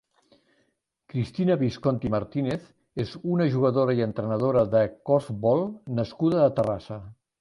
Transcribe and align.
Cristina 1.11 1.57
Visconti 1.63 2.09
Martínez 2.15 2.65
és 3.05 3.13
una 3.35 3.47
jugadora 3.57 3.95
i 3.99 4.03
entrenadora 4.07 4.65
de 4.73 4.83
corfbol 5.11 5.63
nascuda 6.01 6.43
a 6.47 6.53
Terrassa. 6.61 6.99